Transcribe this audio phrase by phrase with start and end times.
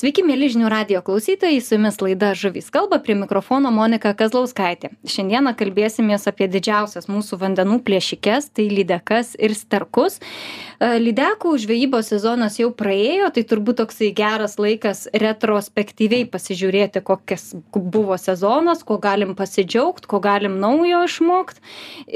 [0.00, 4.88] Sveiki, mėly žinių radio klausytojai, su jumis laida Žuvys kalba, prie mikrofono Monika Kazlauskaitė.
[5.04, 10.16] Šiandieną kalbėsimės apie didžiausias mūsų vandenų plėšikės, tai lydekas ir sterkus.
[10.16, 18.16] E, lydekų žvejybos sezonas jau praėjo, tai turbūt toksai geras laikas retrospektyviai pasižiūrėti, kokias buvo
[18.16, 21.60] sezonas, ko galim pasidžiaugti, ko galim naujo išmokti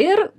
[0.07, 0.31] ir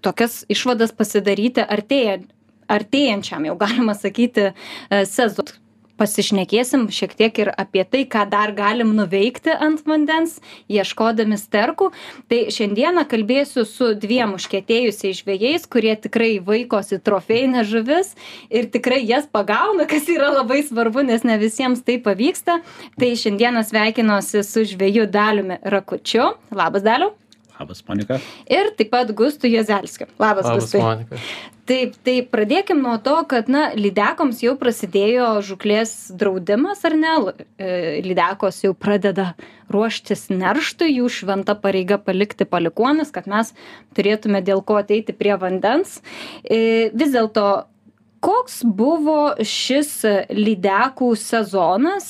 [0.00, 2.32] tokias išvadas pasidaryti artėjant
[2.64, 4.54] artėjančiam, jau galima sakyti,
[4.88, 5.60] e, sezonui
[6.00, 10.36] pasišnekėsim šiek tiek ir apie tai ką dar galim nuveikti ant vandens
[10.72, 11.90] ieškodami sterkų
[12.30, 18.14] tai šiandieną kalbėsiu su dviem užkietėjusiais žvejais kurie tikrai vaikosi trofėjines žuvis
[18.50, 22.60] ir tikrai jas pagauna kas yra labai svarbu nes ne visiems tai pavyksta
[23.00, 27.14] tai šiandieną sveikinuosi su žveju daliumi rakučiu labas daliau
[27.54, 28.18] Labas, Monika.
[28.50, 30.08] Ir taip pat Gustu Jezelskiu.
[30.18, 31.18] Labas, Labas Gustai.
[31.64, 37.14] Taip, tai pradėkim nuo to, kad, na, lydekoms jau prasidėjo žuklės draudimas, ar ne?
[37.56, 37.68] E,
[38.04, 39.30] Lydekos jau pradeda
[39.72, 43.54] ruoštis nerštui, jų šventa pareiga palikti palikuonis, kad mes
[43.96, 46.02] turėtume dėl ko ateiti prie vandens.
[46.44, 47.64] E, Vis dėlto,
[48.24, 49.90] koks buvo šis
[50.32, 52.06] lydekų sezonas?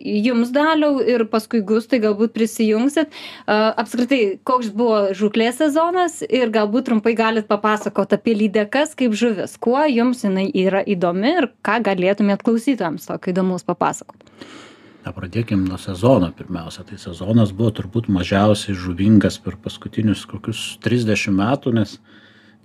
[0.00, 3.12] Jums daliau ir paskui gustai galbūt prisijungsit.
[3.46, 9.58] Apskritai koks buvo žūklės sezonas ir galbūt trumpai galit papasakot apie lydekas kaip žuvis.
[9.60, 14.16] Kuo jums jinai yra įdomi ir ką galėtumėt klausytojams tokio įdomaus papasakot?
[15.00, 16.84] Na, pradėkim nuo sezono pirmiausia.
[16.88, 21.96] Tai sezonas buvo turbūt mažiausiai žuvingas per paskutinius kokius 30 metų, nes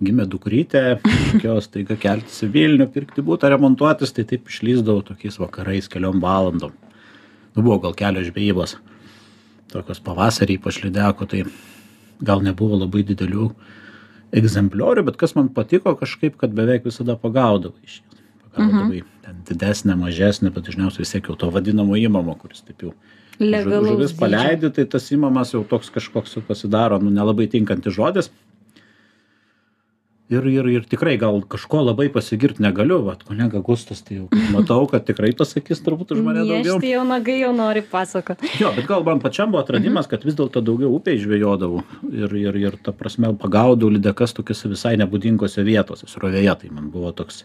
[0.04, 5.88] gimė dukrytė, reikėjo staiga keltis į Vilnių, pirkti būtą, remontuotis, tai taip išlyzdavau tokiais vakarais
[5.92, 6.74] keliom valandom.
[7.56, 8.76] Nu, buvo gal kelios žvejybos,
[9.72, 11.46] tokios pavasarį ypač lydeko, tai
[12.20, 13.50] gal nebuvo labai didelių
[14.36, 18.24] egzempliorių, bet kas man patiko kažkaip, kad beveik visada pagaudavai iš jų.
[18.56, 22.92] Pagaudavai ten didesnę, mažesnę, bet dažniausiai jau to vadinamo įmamo, kuris taip jau
[23.36, 28.30] Legalaus žuvis paleidi, tai tas įmamas jau toks kažkoks pasidaro, nu nelabai tinkantis žodis.
[30.26, 34.80] Ir, ir, ir tikrai gal kažko labai pasigirti negaliu, vat kolega Gustas, tai jau matau,
[34.90, 36.80] kad tikrai pasakys turbūt už mane daugiau.
[36.80, 40.34] Niežti jau nagai jau nori pasakot Jo, bet gal man pačiam buvo atradimas, kad vis
[40.34, 46.10] dėlto daugiau upėje žvejodavau ir, ir, ir ta prasme pagaudau lydekas tokiose visai nebūdingose vietose,
[46.10, 46.58] srovėje.
[46.58, 47.44] Tai man buvo toks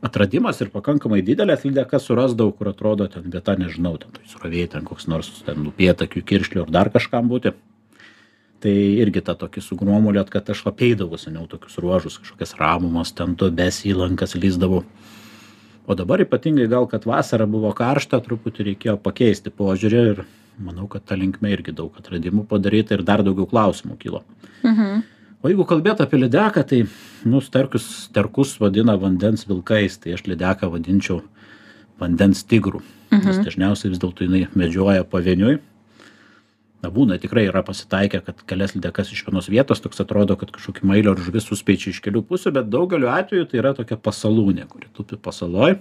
[0.00, 4.88] atradimas ir pakankamai didelės lydekas surasdavau, kur atrodo ten vieta, nežinau, ten toj srovėje, ten
[4.88, 7.52] koks nors ten upėtakių, kiršlių ar dar kažkam būti.
[8.58, 13.84] Tai irgi tą tokį sugromulėt, kad aš apeidavau seniau tokius ruožus, kažkokias ramumas, ten duobes
[13.86, 14.82] įlankas lyzdavau.
[15.86, 20.24] O dabar ypatingai gal, kad vasara buvo karšta, truputį reikėjo pakeisti požiūrį ir
[20.58, 24.24] manau, kad ta linkme irgi daug atradimų padaryta ir dar daugiau klausimų kilo.
[24.66, 25.06] mhm.
[25.38, 26.80] O jeigu kalbėt apie lydeką, tai,
[27.22, 31.20] nu, sterkus, sterkus vadina vandens vilkais, tai aš lydeką vadinčiau
[32.00, 32.82] vandens tigrų.
[33.12, 33.22] Mhm.
[33.22, 35.60] Nes dažniausiai vis dėlto jinai medžioja pavieniui.
[36.78, 40.86] Na, būna tikrai yra pasitaikę, kad kelias lydekas iš vienos vietos, toks atrodo, kad kažkokį
[40.86, 44.90] mailio ar žuvis suspeičia iš kelių pusių, bet daugeliu atveju tai yra tokia pasalūnė, kuri
[44.94, 45.80] tupi pasaloj.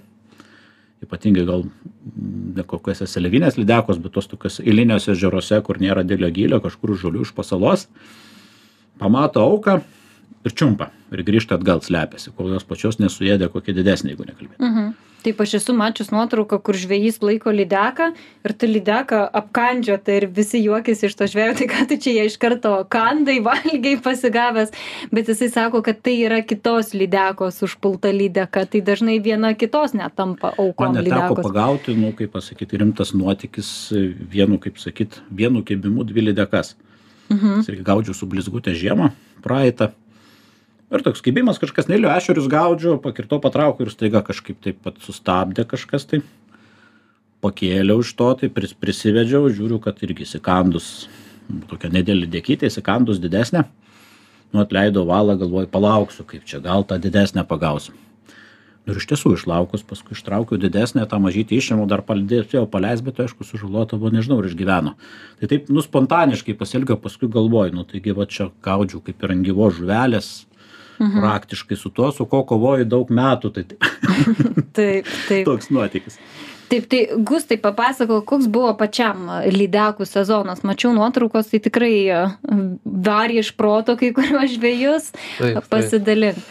[1.06, 6.32] Ypatingai gal mm, ne kokiuose selivinės lydekos, bet tos tokios eiliniuose ežeruose, kur nėra didelio
[6.34, 7.86] gylio, kažkur už žolių iš pasalos.
[8.98, 9.78] Pamato auką
[10.48, 10.90] ir čiumpa.
[11.14, 14.58] Ir grįžta atgal slepiasi, kol jos pačios nesuėdė kokie didesnė, jeigu nekalbėti.
[14.66, 14.96] Mhm.
[15.28, 18.06] Taip aš esu mačius nuotrauką, kur žvėjys laiko lydeką
[18.48, 22.24] ir ta lydeka apkandžiota ir visi juokiasi iš to žvėjo, tai ką tu čia ją
[22.30, 24.72] iš karto kandai, valgiai pasigavęs,
[25.12, 30.54] bet jisai sako, kad tai yra kitos lydekos užpulta lydeka, tai dažnai viena kitos netampa
[30.56, 33.76] aukom Man neteko pagauti, nu, kaip pasakyti, rimtas nuotykis
[34.32, 36.78] vienu, kaip sakyt, vienu kėbimu dvi lydekas.
[37.28, 37.68] Mhm.
[37.68, 39.12] Irgi gaudžiau su blizgutė žiemą
[39.44, 39.92] praeitą.
[40.88, 45.66] Ir toks kibimas kažkas neliu ešerius gaudžiu, pakirto patraukiu ir staiga kažkaip taip pat sustabdė
[45.68, 46.22] kažkas tai.
[47.44, 50.88] Pakėliau iš to, tai pris, prisivedžiau, žiūriu, kad irgi įsikandus,
[51.68, 53.66] tokia nedėlė dėkytė, įsikandus didesnė.
[54.56, 57.92] Nu, atleido valą, galvoju, palauksiu, kaip čia gal tą didesnę pagausiu.
[58.88, 63.44] Ir iš tiesų išlaukus, paskui ištraukiau didesnę, tą mažytį išėmiau, dar palidėjau paleis, bet aišku,
[63.44, 64.96] sužalota buvo, nežinau, ir išgyveno.
[65.42, 69.44] Tai taip, nu, spontaniškai pasielgiau, paskui galvoju, nu, taigi va čia gaudžiau kaip ir ant
[69.44, 70.47] gyvos žuvelės,
[71.00, 71.22] mhm.
[71.22, 73.90] praktiškai su tuo, su ko kovoju daug metų, tai taip,
[74.78, 75.46] Taip, taip.
[75.48, 76.20] toks nuotykis.
[76.68, 80.66] Taip, tai Gustai papasako, koks buvo pačiam lydekų sezonas.
[80.68, 82.24] Mačiau nuotraukos, tai tikrai a,
[82.84, 85.14] varė iš proto kai kuriuos žvėjus.
[85.72, 86.42] Pasidalink.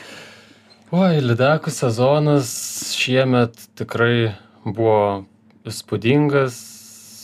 [0.96, 2.48] Oi, lydekų sezonas
[2.96, 4.32] šiemet tikrai
[4.64, 5.26] buvo
[5.68, 6.75] įspūdingas.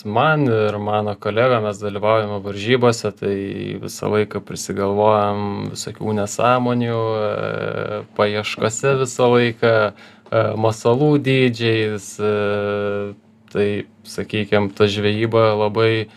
[0.04, 3.37] Man ir mano kolega mes dalyvaujame varžybose, tai
[3.82, 13.14] visą laiką prisigalvojam visokių nesąmonių, e, paieškose visą laiką, e, masalų dydžiais, e,
[13.54, 13.69] tai
[14.02, 16.08] sakykim ta žvejyba labai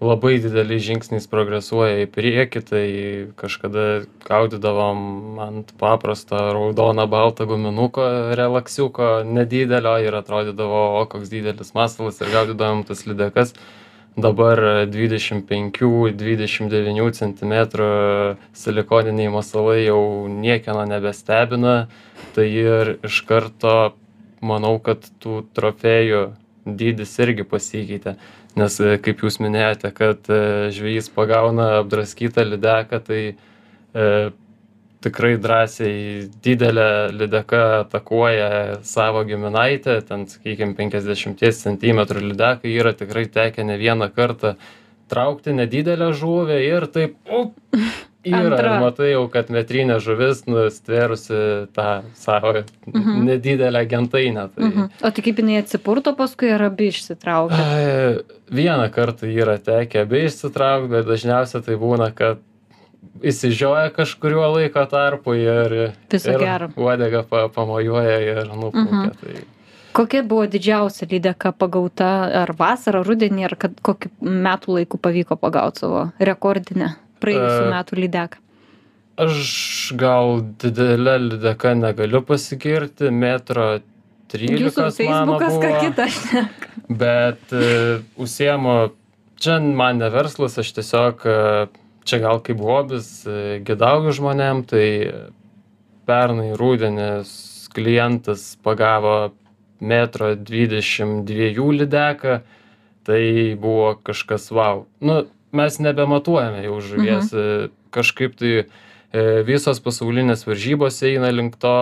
[0.00, 2.84] labai dideliais žingsniais progresuoja į priekį tai
[3.40, 8.04] kažkada gaudydavom ant paprasto raudono balto guminuko
[8.36, 12.20] relaksiuko nedidelio ir atrodydavo o koks didelis masalas.
[12.20, 13.54] Ir gaudydavom tas lydekas.
[14.16, 17.88] Dabar dvidešim penkių dvidešim devynių centimetrų
[18.56, 21.76] silikoniniai masalai jau niekieno nebestebina.
[22.36, 23.94] Tai ir iš karto
[24.44, 26.26] manau kad tų trofėjų
[26.66, 28.16] dydis irgi pasikeitė
[28.56, 30.40] nes e, kaip jūs minėjote kad e,
[30.74, 34.08] žvejys pagauna apdraskytą lydeką tai e,
[35.04, 43.66] tikrai drąsiai didelė lydeka atakuoja savo giminaitę ten sakykim penkiasdešimties centimetrų lydekai yra tikrai tekę
[43.68, 44.56] ne vieną kartą
[45.12, 47.54] traukti nedidelę žuvį ir taip up
[48.26, 52.52] yra ir matai jau kad metrinė žuvis nustvėrusi tą savo
[52.86, 53.24] Mhm.
[53.26, 54.90] nedidelę gentainę tai Mhm.
[55.02, 57.56] O tai kaip jinai atsipurto paskui ar abi išsitraukia?
[57.56, 62.38] Ai, Vieną kartą yra tekę abi išsitraukti, bet dažniausiai tai būna, kad
[63.22, 65.72] įsižioja kažkuriuo laiko tarpu ir,
[66.12, 68.82] ir uodega pa, pamojuoja ir nuplaukia.
[68.84, 69.10] Mhm.
[69.20, 69.44] Tai,
[69.96, 75.80] Kokia buvo didžiausia lydeka pagauta ar vasarą, rudenį, ar kad kokiu metų laiku pavyko pagauti
[75.80, 76.90] savo rekordinę
[77.22, 78.42] praėjusių metų lydeką?
[79.16, 83.78] aš gal didelę lydeka negaliu pasigirti, metro
[84.32, 86.06] 13 Jūsų Facebookas ką kitą.
[87.02, 88.76] bet uh, užsiemu,
[89.40, 91.70] čia man ne verslas, aš tiesiog, uh,
[92.04, 94.86] čia gal kaip hobis, uh, gidauju žmonėm, tai
[96.06, 97.30] pernai rūdienis
[97.76, 99.32] klientas pagavo
[99.80, 102.40] metro 22 lydeką,
[103.06, 103.22] tai
[103.60, 104.84] buvo kažkas wow.
[105.00, 105.24] Nu,
[105.56, 107.74] mes nebematuojame jau žuvies, mhm.
[107.94, 108.64] kažkaip tai e,
[109.46, 111.76] visos pasaulinės varžybos eina link to,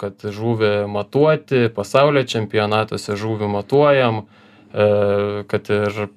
[0.00, 4.24] kad žuvį matuoti, pasaulio čempionatuose žuvį matuojam,
[4.72, 6.08] e, kad ir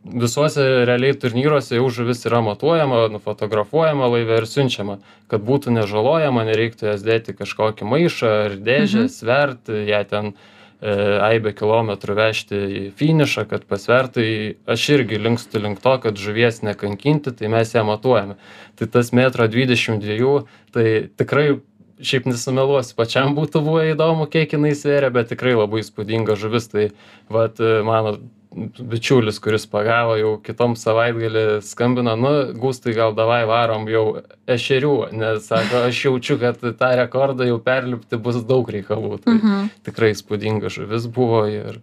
[0.00, 4.96] visuose realiai turnyruose jau žuvis yra matuojama, nufotografuojama laive ir siunčiama,
[5.28, 9.12] kad būtų nežalojama, nereiktų jas dėti kažkokį maišą ar dėžę, mhm.
[9.18, 15.82] sverti, ją ten e, aibę kilometrų vežti į finišą, kad pasvertai, aš irgi linkstu link
[15.84, 18.38] to, kad žuvies nekankinti, tai mes ją matuojame.
[18.80, 20.86] Tai tas metro 22, tai
[21.20, 21.60] tikrai
[22.00, 26.70] šiaip nesumeluosiu, pačiam būtų buvę įdomu, kiek jinai sveria, bet tikrai labai įspūdinga žuvis.
[26.72, 26.86] Tai
[27.32, 28.16] vat, mano
[28.54, 34.04] bičiulis, kuris pagavo jau kitom savaitgalį, skambino, nu, gūstai gal davai varom jau
[34.50, 39.20] ešerių, nes sako, aš jaučiu, kad tą rekordą jau perlipti bus daug reikalų.
[39.24, 39.70] Tai Mhm.
[39.86, 41.80] tikrai įspūdinga žuvis buvo ir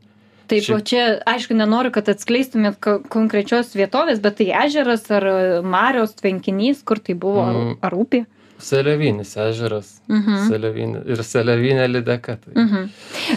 [0.48, 5.24] Taip, Šiaip- o čia, aišku, nenoriu, kad atskleistumėt ko- konkrečios vietovės, bet tai ežeras ar
[5.28, 7.78] e, Marios tvenkinys, kur tai buvo, Mm.
[7.84, 8.26] ar upė?
[8.58, 9.90] Selevinis ežeras.
[10.10, 10.38] Mhm.
[10.50, 12.38] Selevinė, ir selevinė lydeka.
[12.42, 12.54] Tai.
[12.58, 12.90] Mhm.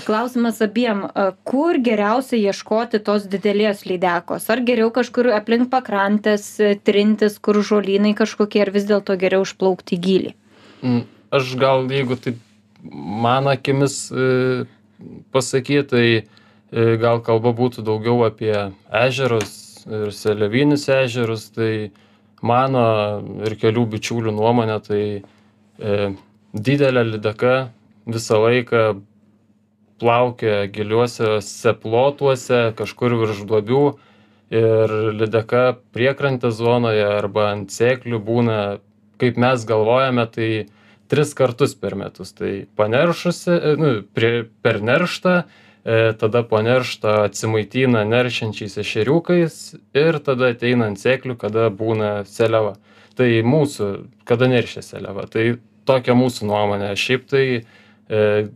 [0.06, 1.04] Klausimas abiem,
[1.44, 4.48] kur geriausia ieškoti tos didelės lydekos?
[4.50, 9.98] Ar geriau kažkur aplink pakrantės e, trintis, kur žolynai kažkokie, ar vis dėlto geriau išplaukti
[9.98, 10.34] į gilį?
[10.80, 12.40] Mm, Aš gal, jeigu taip
[12.82, 14.64] mano akimis e,
[15.30, 18.54] pasakyti, tai e, gal kalba būtų daugiau apie
[18.90, 21.90] ežerus ir selevinius ežerus, tai
[22.40, 22.84] mano
[23.46, 26.10] ir kelių bičiulių nuomonė, tai e,
[26.54, 27.54] didelė lydeka
[28.10, 28.84] visą laiką
[30.00, 33.84] plaukia giliuosiuose plotuose, kažkur virš duobių
[34.50, 38.60] ir lydeka priekrantės zonoje arba ant sėklių būna,
[39.20, 40.50] kaip mes galvojame, tai
[41.10, 42.32] tris kartus per metus.
[42.32, 45.42] Tai paneršusi, nu, prie, per nerštą,
[45.84, 49.58] tada po nerštą atsimaitina neršiančiais ešeriukais
[49.96, 52.76] ir tada ateina ant sėklių, kada būna seliava.
[53.16, 53.88] Tai mūsų,
[54.28, 55.26] kada neršia seliava.
[55.30, 55.58] Tai
[55.88, 56.92] tokia mūsų nuomonė.
[56.96, 57.62] Šiaip tai e,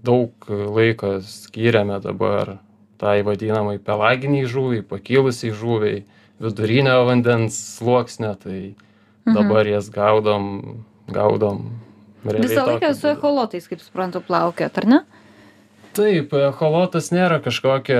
[0.04, 2.58] daug laiko skiriame dabar
[3.00, 6.04] tai vadinamai pelaginiai žuviai, pakilusiai žuviai,
[6.40, 8.74] vidurinio vandens sluoksnio, tai
[9.26, 9.34] Mhm.
[9.34, 11.70] dabar jas gaudom, gaudom.
[12.24, 15.00] realiai Visą laiką su echolotais, kaip suprantu, plaukėt, ar ne?
[15.94, 17.98] Taip, echolotas nėra kažkokia,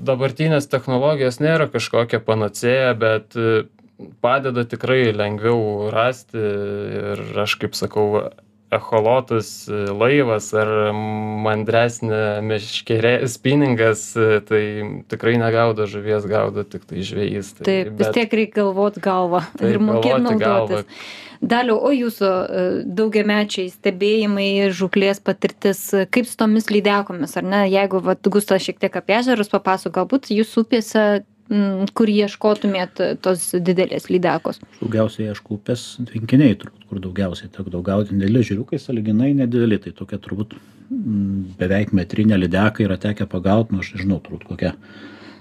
[0.00, 3.66] dabartinės technologijos nėra kažkokia panacėja, bet e,
[4.24, 8.30] padeda tikrai lengviau rasti ir aš kaip sakau,
[8.76, 10.70] echolotas, e, laivas ar
[11.44, 14.62] mandresnė meškerė, spiningas, e, tai
[15.10, 17.52] tikrai negaudo žuvies, gaudo tik tai žvėjys.
[17.58, 20.18] Tai, Taip, vis tiek reikia galvot galvą Taip, ir galvą.
[20.28, 21.04] naudotis.
[21.44, 22.64] Daliau, o jūsų e,
[22.96, 25.82] daugiamečiai stebėjimai, žuklės patirtis,
[26.14, 27.64] kaip su tomis lydekomis, ar ne?
[27.68, 31.24] Jeigu, vat, Gustas šiek tiek apie ežerus papasako, galbūt jūs upėse,
[31.94, 34.60] kur ieškotumėt tos didelės lydekos.
[34.80, 40.20] Daugiausiai aišku upės tvenkiniai, turbūt, kur daugiausiai tekdavo gauti nedideli žiūriukai, saliginai nedideli, tai tokia
[40.24, 40.56] turbūt
[41.60, 44.72] beveik metrinė lydeka yra tekę pagauti, nu aš nežinau, turbūt kokia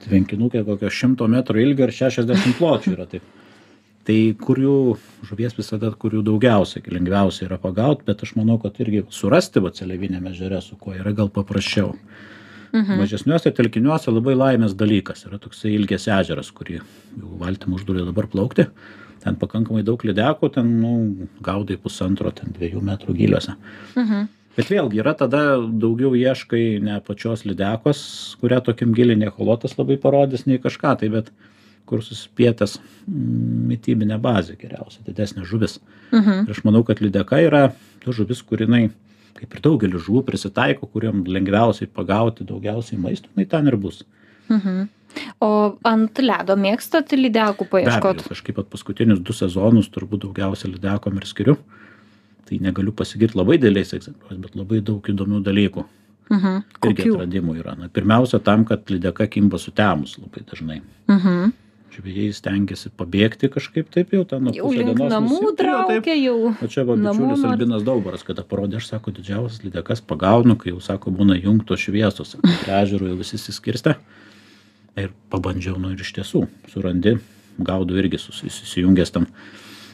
[0.04, 3.24] tvenkinukė kokio šimto metrų ilgio ir šešiasdešimt pločio yra taip
[4.08, 4.78] tai kur jų
[5.30, 9.80] žuvies visada kur jų daugiausia lengviausia yra pagaut bet aš manau kad irgi surasti vat
[9.80, 11.94] seliaviniam ežere su kuo yra gal paprasčiau
[12.74, 12.98] Mhm.
[12.98, 16.80] mažesniuose telkiniuose labai laimės dalykas yra toksai ilgės ežeras kurį
[17.40, 18.66] valtim uždraudė dabar plaukti
[19.24, 23.54] ten pakankamai daug lydekų ten nu gaudai pusantro ten dviejų metrų gyliuose
[23.96, 24.28] Mhm.
[24.58, 29.98] bet vėlgi yra tada daugiau ieškai ne pačios lydekos kurią tokiam gily nei echolotas labai
[29.98, 31.30] parodys nei kažką tai bet
[31.86, 35.80] kur suspietęs mm, mitybinė bazė geriausia didesnė žuvis
[36.12, 36.46] Mhm.
[36.48, 37.72] ir aš manau kad lydeka yra
[38.04, 38.90] ta žuvis kur jinai
[39.40, 44.04] kaip ir daugelis žuvų prisitaiko kuriem lengviausiai pagauti daugiausiai maisto jinai ten ir bus
[44.50, 44.88] Mhm.
[45.46, 48.24] O ant ledo mėgstat lydekų be abejo paieškot?
[48.30, 51.58] kažkaip vat paskutinius du sezonus turbūt daugiausia lydekom ir skiriu
[52.50, 55.86] tai negaliu pasigirt labai dideliais egzemplioriais bet labai daug įdomių dalykų
[56.30, 56.64] Mhm.
[56.90, 61.54] irgi atradimų yra na pirmiausia tam kad lydeka kimba sutemus labai dažnai Mhm.
[61.94, 66.54] Žvejai stengiasi pabėgti kažkaip taip jau ten Jau link dienos namų traukia jau.
[66.54, 70.82] o čia va bičiulis albinas daubaras kada parodė aš sako didžiausias lydekas pagaunu kai jau
[70.82, 73.96] sako būna įjungtos šviesos prie ežero jau visi išsiskirstę
[75.04, 77.16] ir pabandžiau nu ir iš tiesų surandi
[77.60, 79.28] gaudau irgi susi- susijungęs ten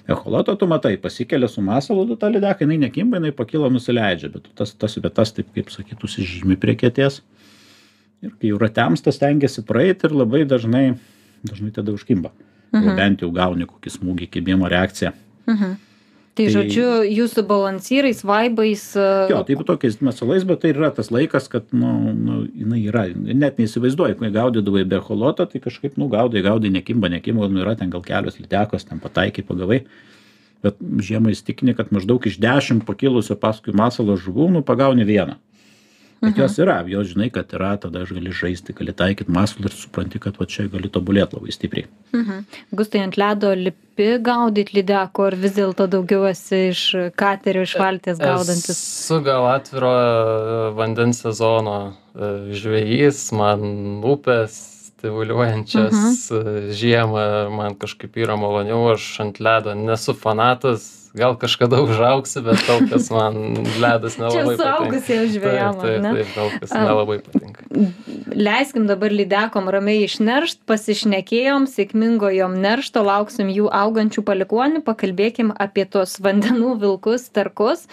[0.09, 4.47] echolotą tu matai pasikelia su masalu tu tą lydeką jinai nekimba jinai pakyla nusileidžia bet
[4.47, 7.19] tu tas tas vietas taip kaip sakyt užsižymi prie kėdės
[8.25, 10.85] ir kai jau yra temsta stengiasi praeit ir labai dažnai
[11.43, 12.31] dažnai tada užkimba.
[12.71, 15.13] Arba bent jau gauni kokį smūgį kibimo reakciją.
[15.47, 15.77] Mhm.
[16.39, 18.95] Tai Tai- žodžiu, jūsų balansyrais, vaibais.
[18.95, 23.07] e, jo taip tokiais mesalais bet tai yra tas laikas kad nu nu jinai yra.
[23.15, 27.75] Net neįsivaizduoji kai gaudydavai be echoloto tai kažkaip nu gaudai gaudai nekimba nekimba nu yra
[27.75, 29.83] ten gal kelios lydekos ten pataikei pagavai.
[30.63, 35.35] Bet žiemą įsitikini kad maždaug iš dešim pakilusių paskui masalą žuvų nu pagauni vieną
[36.21, 39.77] bet jos yra jos žinai kad yra tada aš gali žaisti gali taikyt masalą ir
[39.83, 42.45] supranti kad va čia gali tobulėt labai stipriai Mhm.
[42.73, 46.81] Gustai ant ledo lipi gaudyt lydeko, ar vis dėlto daugiau esi iš
[47.19, 48.79] katerio, iš valties gaudantis?
[48.79, 53.61] Esu gal atviro e, vandens sezono e, žvejys, man
[54.09, 54.57] upės
[54.89, 56.41] stimuliuojančias e,
[56.79, 62.85] žiemą, man kažkaip yra maloniau, aš ant ledo nesu fanatas, gal kažkada užauksiu, bet kol
[62.91, 63.39] kas man
[63.81, 64.63] ledas nelabai patinka.
[64.63, 67.65] suaugusiems žvėjam, Taip, taip, taip, kol kas nelabai patinka.
[68.39, 75.83] Leiskim dabar lydekom ramiai išneršt, pasišnekėjom, sėkmingo jom neršto, lauksim jų augančių palikonių, pakalbėkim apie
[75.83, 77.83] tos vandenų vilkus, tarkus.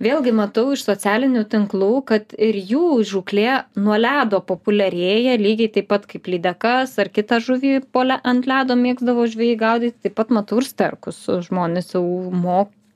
[0.00, 6.08] Vėlgi matau iš socialinių tinklų, kad ir jų žuklė nuo ledo populiarėja, lygiai taip pat
[6.08, 10.64] kaip lydekas ar kitą žuvį po le, ant ledo mėgdavo žvėjai gaudyti, taip pat matau
[10.64, 12.06] ir sterkus žmonės jau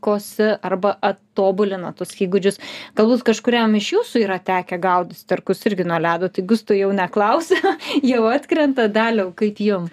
[0.04, 2.58] mokosi arba atobulina tos įgūdžius.
[2.98, 7.56] Galbūt kažkuriam iš jūsų yra tekę gaudyti sterkus irgi nuo ledo, tai gustų jau neklausia,
[8.12, 9.88] jau atkrenta daliau, kaip jum.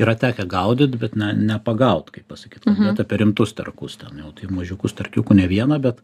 [0.00, 2.76] yra tekę gaudyt bet ne nepagaut kaip pasakyt Mhm.
[2.78, 5.98] kalbėt apie rimtus sterkus ten jau tai mažiukus starkiukų ne vieną bet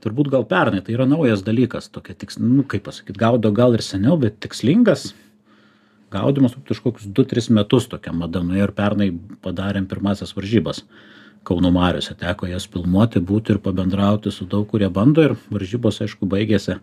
[0.00, 3.82] turbūt gal pernai tai yra naujas dalykas tokia tiks nu kaip pasakyt gaudo gal ir
[3.84, 5.12] seniau bet tikslingas
[6.10, 9.10] gaudymas prieš kokius du tris metus tokia mada nuėjo ir pernai
[9.44, 10.80] padarėm pirmąsias varžybas
[11.46, 16.28] kauno mariose teko jas filmuoti būti ir pabendrauti su daug kurie bando ir varžybos aišku
[16.28, 16.78] baigėsi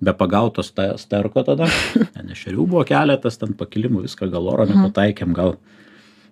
[0.00, 1.68] be pagauto sta sterko tada.
[2.14, 5.58] Ten ešerių buvo keletas ten pakilimų viską gal oro nepataikėm gal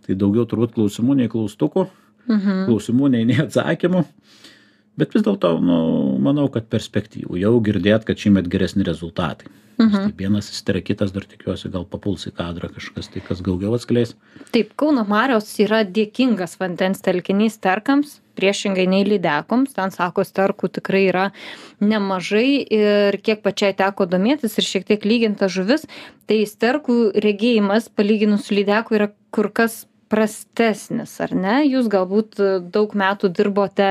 [0.06, 1.88] tai daugiau turbūt klausimų nei klaustukų.
[2.28, 2.66] Mhm.
[2.68, 4.02] klausimų nei nei atsakymų
[4.98, 5.78] bet vis dėlto nu
[6.22, 10.10] manau kad perspektyvų jau girdėt kad šįmet geresni rezultatai Mhm.
[10.10, 14.16] tai vienas išsitarė kitas dar tikiuosi gal papuls į kadrą kažkas tai kas daugiau atskleis
[14.50, 19.74] Taip, Kauno Marios yra dėkingas vandens telkinys sterkams, priešingai nei lydekoms.
[19.76, 21.26] Ten, sako, sterkų tikrai yra
[21.84, 25.86] nemažai ir kiek pačiai teko domėtis ir šiek tiek lyginta žuvis,
[26.26, 31.56] tai sterkų regėjimas palyginus su lydeku yra kur kas prastesnis, ar ne?
[31.68, 33.90] Jūs galbūt e, daug metų dirbote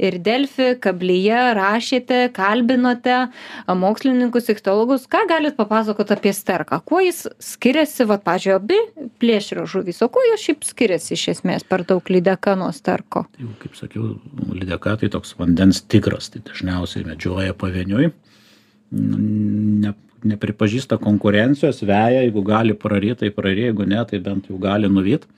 [0.00, 5.08] ir Delfi, kablyje, rašėte, kalbinote a, mokslininkus, ichtologus.
[5.10, 6.80] Ką galit papasakot apie sterką?
[6.88, 11.66] Kuo jis skiriasi, va, pažiūrėjau, abi plėšrio žuvys, o kuo jos šiaip skiriasi iš esmės
[11.68, 13.28] per daug lydeka nuo sterko?
[13.38, 14.16] jau kaip sakiau
[14.54, 18.10] lydeka tai toks vandens tigras tai dažniausiai medžioja pavieniui
[18.90, 19.94] ne
[20.28, 25.28] nepripažįsta konkurencijos veja jeigu gali praryt tai praryja jeigu ne tai bent jau gali nuvyt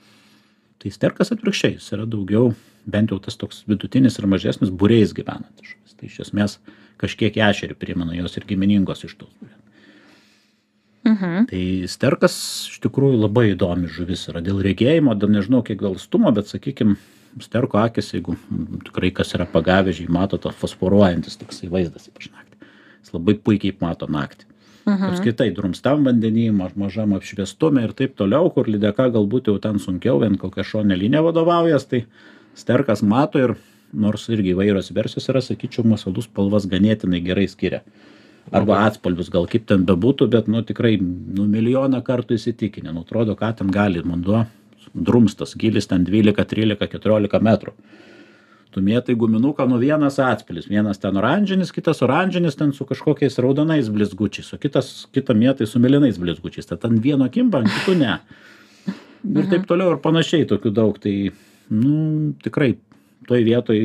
[0.81, 2.53] tai sterkas atvirkščiai jis yra daugiau
[2.89, 5.97] bent jau tas toks vidutinis ir mažesnis būriais gyvenantis žuvis.
[5.97, 6.57] Tai iš esmės
[7.01, 9.61] kažkiek ešerį primena jos ir giminingos iš tos žuvies
[11.01, 11.47] Mhm.
[11.49, 12.35] tai sterkas
[12.69, 14.41] iš tikrųjų labai įdomi žuvis yra.
[14.45, 16.93] Dėl regėjimo dėl nežinau kiek gal atstumo bet sakykim
[17.41, 18.35] sterko akys jeigu
[18.85, 22.69] tikrai kas yra pagavę žvejai mato tą fosforuojantis toksai vaizdas ypač naktį.
[23.01, 24.50] Jis labai puikiai mato naktį
[24.85, 30.19] apskritai drumstam vandeny maž mažam apšviestume ir taip toliau kur lydeka galbūt jau ten sunkiau
[30.21, 32.05] vien kokia šone linija vadovaujas tai
[32.55, 33.55] sterkas mato ir
[33.93, 37.81] nors irgi įvairios versijos yra sakyčiau masalų spalvas ganėtinai gerai skiria.
[38.51, 42.93] Arba atspalvius gal kaip ten bebūtų bet nu tikrai nu milijoną kartų įsitikinę.
[42.95, 44.45] Nu atrodo ką ten gali vanduo
[44.95, 47.75] drumstas gylis ten dvylika trylika keturiolika metrų
[48.71, 53.89] tu mėtai guminuką nu vienas atspalvis vienas ten oranžinis kitas oranžinis ten su kažkokiais raudonais
[53.91, 58.15] blizgučiais o kitas kitą mėtai su mėlynais blizgučiais tad ant vieno kimba ant kitų ne.
[59.31, 61.15] Ir taip toliau ir panašiai tokių daug tai
[61.69, 62.73] nu tikrai
[63.29, 63.77] toj vietoj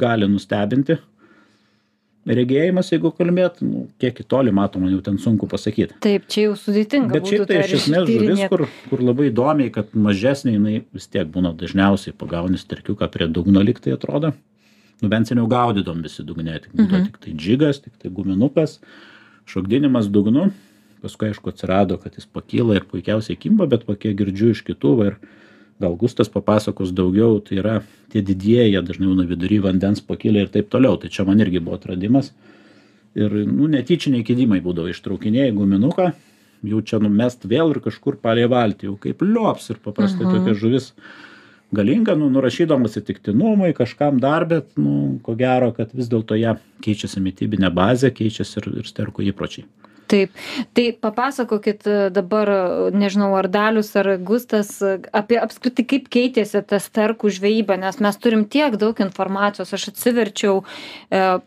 [0.00, 1.00] gali nustebinti
[2.26, 5.92] regėjimas jeigu kalbėt nu kiek į tolį matoma jau ten sunku pasakyt.
[6.04, 9.92] Taip čia jau sudėtinga bet šiaip tai iš esmės žuvis kur kur labai įdomiai kad
[9.92, 14.32] mažesnė jinai vis tiek būna dažniausiai pagauni sterkiuką prie dugno lyg tai atrodo.
[15.02, 17.08] Nu bent seniau gaudydavom visi dugne tik būdavo Mhm.
[17.12, 18.78] tiktai džigas tiktai guminukas
[19.46, 20.50] šokdinimas dugnu.
[21.02, 24.96] Paskui aišku atsirado kad jis pakyla ir puikiausiai kimba bet va kiek girdžiu iš kitų
[24.96, 25.16] va ir
[25.80, 30.52] gal gustas papasakos daugiau tai yra tie didieji jie dažnai būna vidury vandens pakilę ir
[30.54, 30.96] taip toliau.
[31.00, 32.32] Tai čia man irgi buvo atradimas.
[33.14, 36.12] Ir nu netyčiniai įkėdimai būdavo ištraukinėji guminuką
[36.64, 40.32] jau čia numest vėl ir kažkur palei valtį jau kaip liops ir paprastai Mhm.
[40.34, 40.92] tokia žuvis
[41.74, 47.20] galinga nu nurašydavom atsitiktinumui kažkam dar bet nu ko gero kad vis dėlto ją keičiasi
[47.20, 49.64] mitybinė bazė keičiasi ir ir sterkų įpročiai
[50.08, 50.32] taip.
[50.76, 52.58] Tai papasakokit e, dabar e,
[52.96, 58.18] nežinau ar dalius ar gustas e, apie apskritai kaip keitėsi ta sterkų žvejyba nes mes
[58.20, 59.72] turim tiek daug informacijos.
[59.74, 60.62] Aš atsiverčiau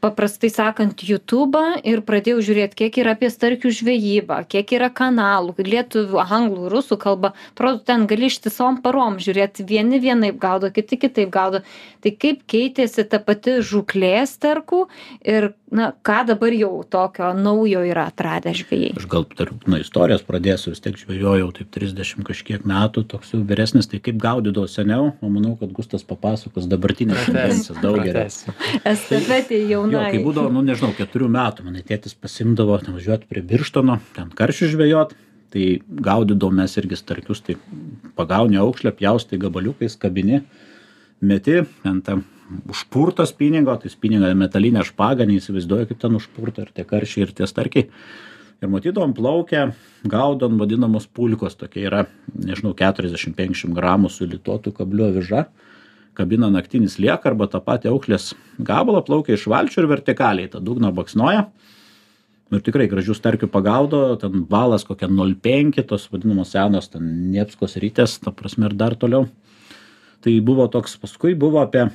[0.02, 6.22] paprastai sakant jutubą ir pradėjau žiūrėt kiek yra apie starkių žvejybą kiek yra kanalų lietuvių
[6.24, 7.34] anglų rusų kalba.
[7.54, 9.64] Atrodo ten gali ištisom parom žiūrėt.
[9.68, 11.64] Vieni vienaip gaudo kiti kitaip gaudo.
[12.04, 14.84] Tai kaip keitėsi ta pati žūklė sterkų
[15.28, 18.94] ir na ką dabar jau tokio naujo yra atradę žvejai.
[18.98, 23.42] Aš gal dar nuo istorijos pradėsiu vis tiek žvejojau taip trisdešim kažkiek metų toks jau
[23.44, 29.58] vyresnis tai kaip gaudydavau seniau o manau kad gustas papasakos dabartines tendencijas daug geriau estafetė
[29.58, 30.12] Jo, jaunai.
[30.14, 34.70] kai būdavo, nu nežinau, keturių metų, mane tėtis pasimdavo ten važiuoti prie Birštono, ten karšių
[34.74, 35.16] žvejot,
[35.54, 37.58] tai gaudydavo mes irgi starkius, tai
[38.20, 40.44] pagauni aukšlę, pjaustai gabaliukais, kabini,
[41.22, 42.24] meti, ten tam
[42.72, 47.50] užpurto spiningo, tai spiningo metalinė špaga, neįsivaizduoju, kaip ten užpurto ir tie karšiai, ir tie
[47.50, 47.90] starkiai.
[48.58, 49.68] Ir matydavom plaukę,
[50.10, 55.46] gaudom vadinamos pulkos, tokia yra, nežinau, 40-50 gramų su lituotų kabliu aviža
[56.18, 60.90] kabina naktinis lieka arba tą patį auklės gabalą plaukia iš valčių ir vertikaliai tą dugną
[60.98, 61.46] baksnoja.
[62.48, 68.16] Ir tikrai gražių starkių pagaudo, ten valas kokia 0,5, tos vadinamos senos, ten niepskos rytės,
[68.24, 69.28] ta prasme ir dar toliau.
[70.24, 71.90] Tai buvo toks, paskui buvo apie,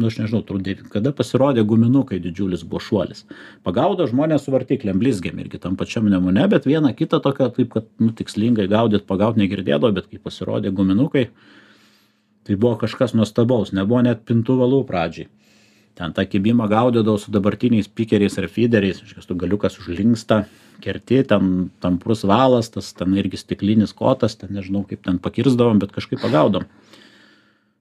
[0.00, 3.24] nu aš nežinau, turbūt kada pasirodė guminukai didžiulis buvo šuolis.
[3.66, 7.88] Pagaudo žmonės su vartiklėm blizgėm irgi tam pačiam nemune, bet vieną kitą tokią, taip kad,
[8.02, 11.28] nu, tikslingai gaudyt, pagaut negirdėdavo, bet kai pasirodė guminukai,
[12.46, 15.30] tai buvo kažkas nuostabaus, nebuvo net pintų valų pradžiai.
[15.96, 20.42] Ten tą kibimą gaudydavau su dabartiniais pikeriais ar feederiais, iškas tu galiukas užlinksta,
[20.84, 25.94] kerti, ten tamprus valas, tas ten irgi stiklinis kotas, ten nežinau kaip ten pakirsdavom, bet
[25.96, 26.68] kažkaip pagaudom.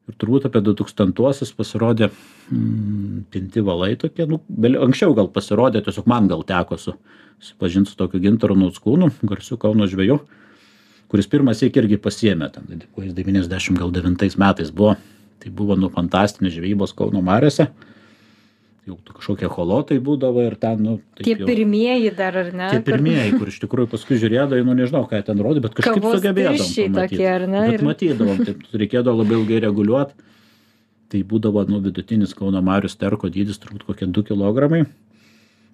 [0.06, 6.06] Ir turbūt apie 2000-uosius pasirodė mm, pinti valai tokie, nu, vėliau, anksčiau gal pasirodė, tiesiog
[6.12, 6.94] man gal teko su,
[7.42, 10.20] supažinti su tokiu gintaru Nautskūnu, garsiu Kauno žvėju
[11.12, 14.96] kuris pirmas sykį irgi pasiėmė, ten, kokiais 90 gal 9 metais buvo,
[15.42, 17.70] tai buvo nu fantastinės žvejybos Kauno Mariose,
[18.86, 22.82] jau kažkokie holotai būdavo ir ten, nu, taip tie jau, pirmieji dar ar ne tie
[22.86, 26.60] pirmieji, kur iš tikrųjų paskui žiūrėdavai, nu nežinau, ką ten rodė, bet kažkaip Kavos sugebėdavom.
[26.62, 27.16] tirščiai pamatyt.
[27.16, 27.64] tokie, ar ne?
[27.66, 30.30] Bet Ir- matydavom, taip reikėdavo labai ilgai reguliuoti.
[31.10, 34.86] Tai būdavo, nu, vidutinis Kauno Marių sterko dydis turbūt kokie 2 kg.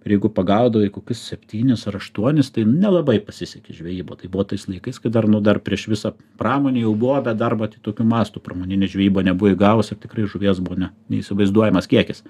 [0.02, 4.16] Ir jeigu pagaudavai kokius 7 ar 8, tai nelabai pasisekė žvejybo.
[4.18, 7.54] Tai buvo tais laikais, kai dar, nu, dar prieš visą pramonę jau buvo, bet dar
[7.62, 12.24] tai tokių mastų pramoninė žvejyba nebuvo įgavus ir tikrai žuvies buvo ne, neįsivaizduojamas kiekis.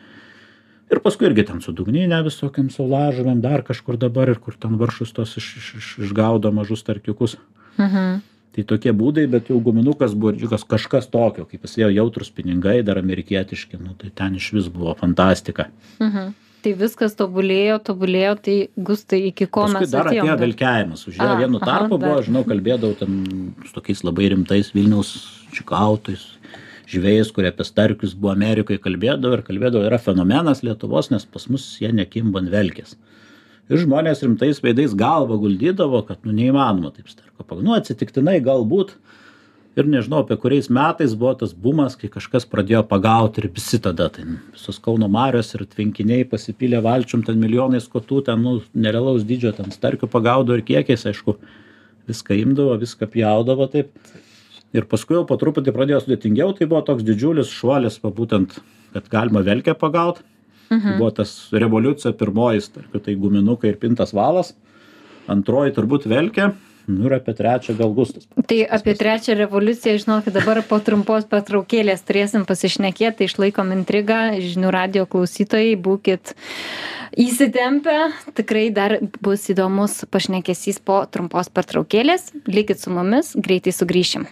[0.92, 5.14] Ir paskui irgi ten su dugninė visokiam saulažuvėm, dar kažkur dabar ir kur ten varšus
[5.16, 7.38] tos iš, iš, iš, išgaudo mažus tarkiukus.
[7.80, 8.20] Mhm.
[8.52, 13.00] Tai tokie būdai, bet jau guminukas buvo džiugas kažkas tokio, kaip pasėjo jautrus pinigai, dar
[13.00, 15.70] amerikietiški, nu, tai ten iš vis buvo fantastika.
[16.04, 16.34] Mhm.
[16.62, 20.42] Tai viskas tobulėjo, tobulėjo, tai gustai iki ko Paskui mes dar atėjo atėjome.
[20.44, 21.08] velkiavimas.
[21.10, 22.28] Už ją A, vienu tarpu buvo, dar.
[22.28, 23.16] žinau, kalbėdavau ten
[23.66, 25.16] su tokiais labai rimtais Vilniaus
[25.56, 26.28] čikautais,
[26.92, 31.66] žvėjais, kurie apie starkius buvo Amerikoje kalbėdavo ir kalbėdavo, yra fenomenas Lietuvos, nes pas mus
[31.82, 32.98] jie nekimba ant velkės.
[33.72, 37.68] Ir žmonės rimtais veidais galvą guldydavo, kad nu neįmanoma taip starko pagauti.
[37.68, 38.98] Nu, atsitiktinai galbūt
[39.80, 44.10] ir nežinau apie kuriais metais buvo tas bumas kai kažkas pradėjo pagaut ir visi tada
[44.12, 49.54] ten visos kauno marios ir tvenkiniai pasipylė valčiom ten milijonais kotų ten nu nerealaus dydžio
[49.56, 51.38] ten starkių pagaudavo ir kiekiais aišku
[52.12, 53.96] viską imdavo viską pjaudavo taip
[54.74, 58.60] ir paskui jau po truputį pradėjo sudėtingiau tai buvo toks didžiulis šuolis va būtent
[58.92, 60.24] kad galima velkę pagaut
[60.72, 60.98] Mhm.
[60.98, 64.54] buvo tas revoliucija pirmoji starkių tai guminukai ir pintas valas
[65.28, 66.54] antroji turbūt velkė
[66.88, 72.04] nu ir apie trečią gal gustas Tai apie trečią revoliuciją, žinokit, dabar po trumpos patraukėlės
[72.08, 76.34] turėsim pasišnekėti, tai išlaikom intrigą, žinių radio klausytojai, būkit
[77.20, 77.98] įsitempę,
[78.40, 84.32] tikrai dar bus įdomus pašnekesys po trumpos pertraukėlės, likit su mumis, greitai sugrįšim.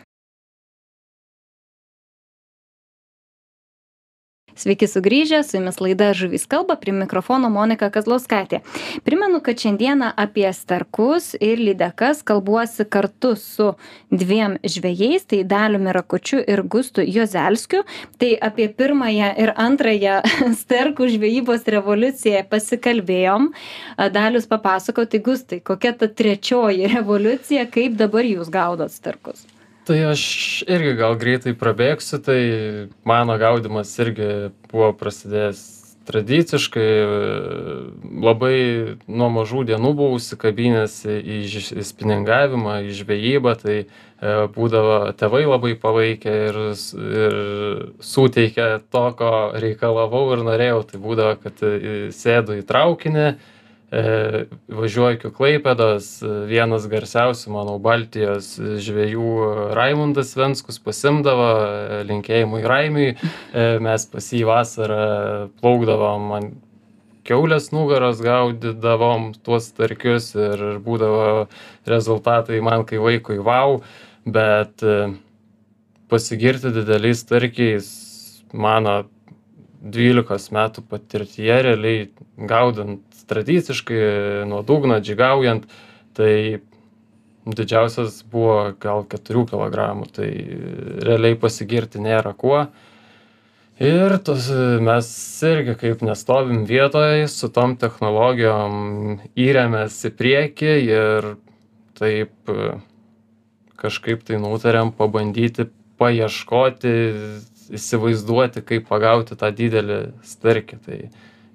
[4.59, 8.57] Sveiki sugrįžę, su jumis laida Žuvys kalba, prie mikrofono Monika Kazlauskaitė.
[9.05, 13.69] Primenu, kad šiandieną apie starkus ir lydekas kalbuosi kartu su
[14.11, 17.85] dviem žvėjais, tai Daliumi Rakučiu ir Gustu Jozelskiu.
[18.19, 20.17] Tai apie pirmąją ir antrąją
[20.63, 23.53] starkų žvėjybos revoliuciją pasikalbėjom.
[24.17, 29.47] Dalius papasako, tai Gustai, kokia ta trečioji revoliucija, kaip dabar jūs gaudot starkus?
[29.89, 30.23] Tai aš
[30.69, 32.41] irgi gal greitai prabėgsiu, tai
[33.09, 34.27] mano gaudimas irgi
[34.69, 35.63] buvo prasidėjęs
[36.05, 36.85] tradiciškai,
[38.21, 38.59] labai
[39.09, 43.87] nuo mažų dienų buvau užsikabinęs į į spiningavimą, į žvejybą, tai e,
[44.53, 46.59] būdavo tėvai labai palaikė ir,
[47.25, 47.37] ir
[48.13, 50.83] suteikė to, ko reikalavau ir norėjau.
[50.91, 51.77] Tai būdavo, kad e,
[52.13, 53.29] sėdu į traukinį,
[53.89, 58.53] važiuoju iki Klaipėdos, e, vienas garsiausių, manau, Baltijos
[58.85, 65.05] žvėjų Raimundas Venskus pasimdavo, e, linkėjimui Raimiui, e, mes pas jį vasarą
[65.61, 66.57] plaukdavom ant
[67.29, 71.47] keulės nugaros gaudydavom tuos starkius ir būdavo
[71.89, 73.79] rezultatai man kai vaikui wow,
[74.25, 75.13] bet e,
[76.09, 77.89] pasigirti dideliais starkiais
[78.53, 79.03] mano
[79.79, 82.09] 12 metų patirtyje realiai
[82.49, 84.01] gaudant tradiciškai
[84.49, 85.67] nuo dugno džigaujant,
[86.17, 86.59] tai
[87.49, 90.29] didžiausias buvo gal 4 kg, tai
[91.05, 92.67] realiai pasigirti nėra kuo.
[93.79, 94.49] Ir tos,
[94.83, 95.09] mes
[95.47, 101.29] irgi kaip nestovim vietoje, su tom technologijom įrėmės į priekį ir
[101.99, 102.51] taip
[103.79, 106.91] kažkaip tai nutarėm pabandyti paieškoti,
[107.79, 110.79] įsivaizduoti, kaip pagauti tą didelį starkį.
[110.83, 110.99] Tai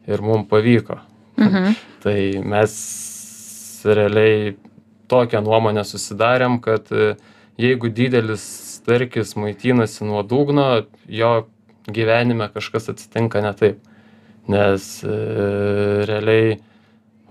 [0.08, 1.00] ir mums pavyko.
[1.40, 1.74] Mhm.
[2.04, 2.74] Tai mes
[3.84, 4.54] realiai
[5.10, 7.14] tokią nuomonę susidarėm, kad e,
[7.60, 8.44] jeigu didelis
[8.78, 11.32] starkis maitinasi nuo dugno, jo
[11.88, 13.82] gyvenime kažkas atsitinka ne taip.
[14.48, 15.18] Nes e,
[16.08, 16.58] realiai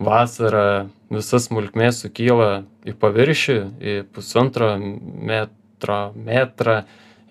[0.01, 6.81] vasarą visas smulkmė sukyla į paviršių, į pusantro metro, metrą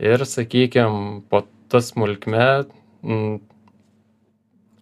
[0.03, 2.47] ir, sakykime, po tas smulkmė
[3.03, 3.41] m,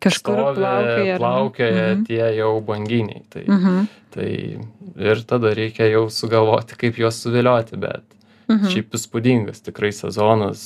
[0.00, 1.16] Kažkur stovi, plaukioja.
[1.18, 2.04] plaukioja Mhm.
[2.06, 3.22] tie jau banginiai.
[3.30, 3.86] Tai, Mhm.
[4.14, 4.58] tai
[4.96, 8.02] ir tada reikia jau sugalvoti, kaip juos suvilioti, bet
[8.48, 8.66] Mhm.
[8.66, 10.58] šiaip įspūdingas tikrai sezonas,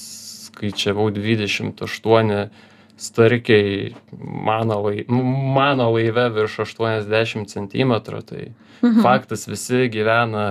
[0.51, 2.49] skaičiavau 28
[2.97, 3.93] starkiai
[4.23, 9.03] mano, lai, mano laive virš 80 cm, tai Mhm.
[9.03, 10.45] faktas visi gyvena,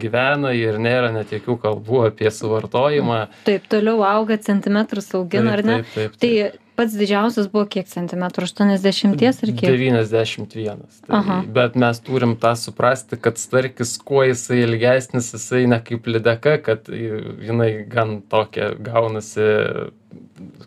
[0.00, 3.26] gyvena ir nėra net jokių kalbų apie suvartojimą.
[3.44, 5.82] Taip, toliau auga centimetrus augina, ar ne?
[5.82, 6.20] Taip, taip, taip.
[6.20, 8.46] Tai pats didžiausias buvo kiek centimetrų?
[8.46, 9.70] 80 ar kiek?
[9.72, 10.84] 91.
[11.06, 11.38] Tai, Aha.
[11.58, 16.86] bet mes turim tą suprasti, kad starkis, kuo jisai ilgesnis, jisai ne kaip lydeka, kad
[16.92, 19.48] jinai gan tokia gaunasi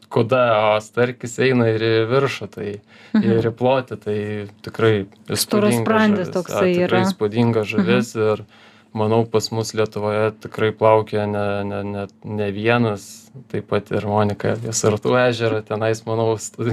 [0.09, 0.43] kuda,
[0.75, 2.69] o starkis eina ir į viršų, tai
[3.13, 3.31] Mhm.
[3.39, 4.17] ir į plotį, tai
[4.65, 6.33] tikrai Storasprandis žuvis.
[6.35, 7.01] toksai Jo, tikrai yra.
[7.05, 8.43] įspūdinga žuvis ir
[8.93, 13.05] manau pas mus Lietuvoje tikrai plaukia ne, ne, ne, ne vienas,
[13.51, 16.31] taip pat ir Monika Viesartų ežerą, tenais, manau,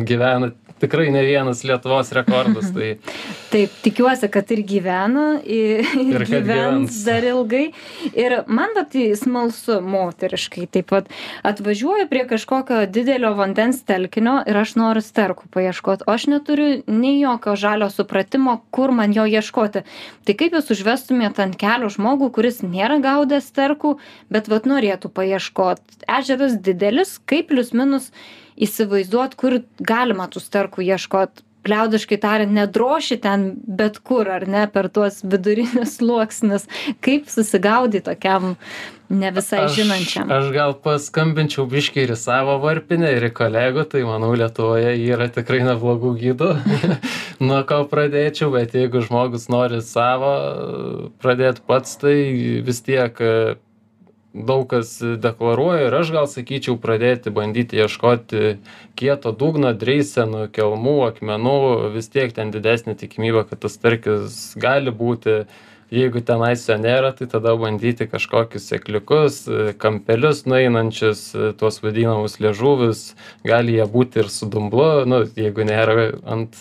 [0.08, 0.52] gyvena
[0.82, 2.70] tikrai ne vienas Lietuvos rekordas.
[2.74, 2.92] Tai
[3.52, 7.00] Taip, tikiuosi, kad ir gyvena, ir, ir Ir gyvens gyvens.
[7.06, 7.64] dar ilgai.
[8.12, 10.66] Ir man tai smalsu moteriškai.
[10.74, 11.10] Taip pat
[11.46, 17.20] atvažiuoju prie kažkokio didelio vandens telkinio ir aš noriu sterkų paieškoti, o aš neturiu nei
[17.20, 19.84] jokio žalio supratimo, kur man jo ieškoti.
[20.26, 23.96] Tai kaip jūs užvestumėte ant kelio žmogų, kuris nėra gaudęs sterkų,
[24.32, 26.02] bet vad norėtų paieškoti.
[26.18, 28.10] Ežeras didelis, kaip plius minus
[28.56, 34.88] įsivaizduot, kur galima tų sterkų ieškoti liaudiškai tariant, nedroši ten bet kur, ar ne, per
[34.92, 36.68] tuos vidurinius sluoksnius.
[37.04, 38.54] Kaip susigaudyti tokiam
[39.10, 40.30] ne visai aš, žinančiam?
[40.32, 45.28] Aš gal paskambinčiau biškai ir į savo varpinę, ir į kolegų, tai manau Lietuvoje yra
[45.32, 46.50] tikrai neblogų gydų,
[47.46, 50.32] nuo ko pradėčiau, bet jeigu žmogus nori savo
[51.22, 52.16] pradėti pats, tai
[52.66, 53.22] vis tiek
[54.44, 58.42] daug kas deklaruoja ir aš gal sakyčiau pradėti bandyti ieškoti
[59.00, 61.54] kieto dugno dreisenų kelmų akmenų
[61.96, 65.40] vis tiek ten didesnė tikimybė kad tas starkis gali būti
[65.90, 69.42] jeigu tenais jo nėra tai tada bandyti kažkokius sekliukus
[69.78, 71.28] kampelius nueinančius
[71.60, 73.12] tuos vadinamus liežuvius
[73.46, 76.56] gali jie būti ir su dumblu nu jeigu nėra ant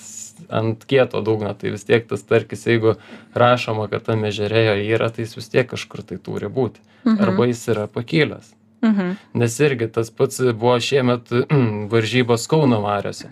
[0.51, 2.97] ant kieto dugno tai vis tiek tas starkis jeigu
[3.33, 6.83] rašoma kad tam ežere jo yra tai jis vis tiek kažkur tai turi būti
[7.17, 8.53] arba jis yra pakilęs
[8.85, 9.15] Mhm.
[9.33, 11.31] nes irgi tas pats buvo šiemet
[11.91, 13.31] varžybos Kauno mariose.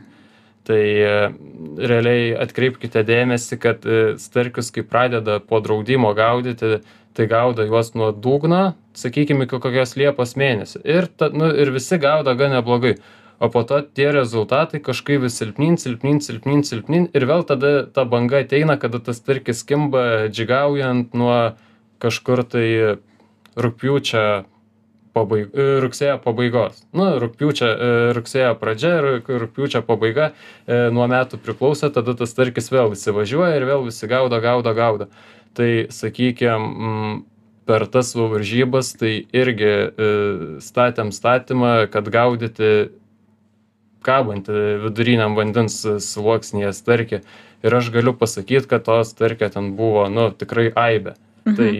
[0.63, 1.15] Tai e,
[1.89, 6.77] realiai atkreipkite dėmesį, kad e, starkius, kai pradeda po draudimo gaudyti,
[7.13, 8.61] tai gaudo juos nuo dugno,
[8.97, 10.79] sakykime, iki kokios Liepos mėnesio.
[10.87, 12.95] Ir, ta, nu, ir visi gaudo gan neblogai.
[13.43, 18.05] O po to tie rezultatai kažkaip vis silpnin, silpnin, silpnin, silpnin ir vėl tada ta
[18.07, 21.35] banga ateina, kada tas starkis kimba džigaujant nuo
[21.99, 22.67] kažkur tai
[23.59, 24.23] rūpiučio
[25.13, 26.81] pabaig e, rugsėjo pabaigos.
[26.95, 32.71] Nu rugpjūčio e, rugsėjo pradžia ir rugpjūčio pabaiga e, nuo metų priklauso tada tas starkis
[32.73, 35.09] vėl įsivažiuoja ir vėl visi gaudo gaudo gaudo.
[35.53, 37.15] Tai sakykim mm,
[37.69, 39.73] per tas va varžybas tai irgi
[40.65, 42.73] statėm statymą kad gaudyti
[44.03, 47.21] kabantį viduriniam vandens sluoksnyje starkį.
[47.63, 51.71] Ir aš galiu pasakyt kad to starkio ten buvo nu tikrai aibė tai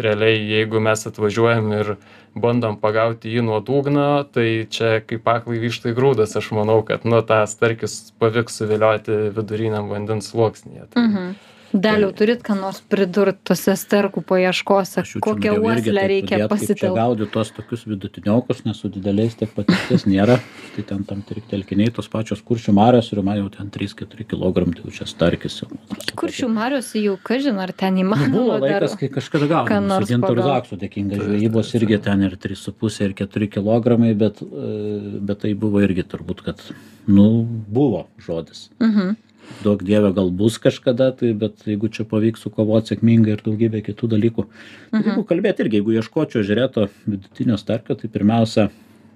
[0.00, 1.96] realiai jeigu mes atvažiuojam ir
[2.38, 7.20] bandom pagauti jį nuo dugno tai čia kaip aklai vištai grūdas aš manau kad nu
[7.22, 11.34] tą starkis pavyks suvilioti viduriniam vandens sluoksnyje tai Mhm.
[11.72, 16.94] Daliau, turit ką nors pridurt tose sterkų paieškose, kokią uoslę reikia pasitelkti?
[16.96, 20.38] gaudyt tuos tokius vidutiniokus, nes su dideliais tiek patirties nėra.
[20.76, 24.64] Tai ten tam tik telkiniai, tos pačios kuršių marios ir man jau ten 3-4 kg,
[24.78, 25.60] tai čia starkis.
[25.60, 25.68] jau.
[26.16, 30.64] Kuršių mariuose jau, kažin, ar ten Nu, įmanoma buvo laikas, kai kažkada gintaru pagaut.
[30.64, 35.84] zaksu dėkinga žvejybos irgi ten ir 3,5 ir 4 kg, bet, e, bet tai buvo
[35.84, 36.62] irgi turbūt, kad,
[37.06, 38.70] nu, buvo žodis.
[38.80, 39.16] Mhm.
[39.64, 44.10] Daug dievė gal bus kažkada, tai, bet jeigu čia pavyks sukovoti sėkmingai ir daugybė kitų
[44.14, 44.44] dalykų.
[44.92, 45.06] Mhm.
[45.08, 48.68] Jeigu kalbėti irgi, jeigu ieškočiau žiūrėto vidutinio starkio, tai pirmiausia,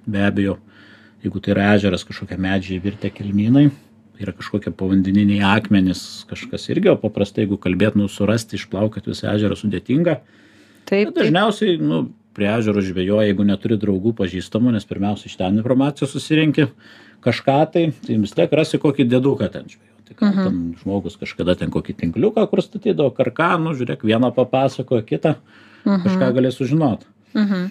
[0.06, 0.56] be abejo,
[1.22, 3.68] jeigu tai yra ežeras, kažkokie medžiai virtę kelmynai,
[4.22, 9.58] yra kažkokie povandeniniai akmenys, kažkas irgi, o paprastai, jeigu kalbėt, nu, surasti, išplaukti visą ežerą
[9.58, 10.18] sudėtinga.
[10.90, 16.08] Taip, dažniausiai, nu, prie ežero žvejoja, jeigu neturi draugų pažįstamų, nes pirmiausia iš ten informaciją
[16.10, 16.68] susirinkti
[17.22, 19.91] kažką tai, tai vis tiek rasi kokį dėduką ten žvejoja.
[20.08, 20.44] Tai ką Mhm.
[20.44, 25.36] ten žmogus kažkada ten kokį tinkliuką, kur statydavo karkanų, žiūrėk, vieną papasakojo, kitą,
[25.86, 26.02] Mhm.
[26.04, 27.06] kažką galės sužinoti.
[27.34, 27.70] Mhm.